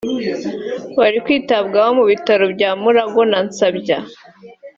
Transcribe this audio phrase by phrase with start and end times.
[0.99, 3.97] bari kwitabwaho mu Bitaro bya Mulago na Nsambya